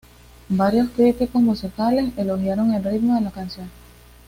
[0.49, 3.69] Varios críticos musicales elogiaron el ritmo de la canción.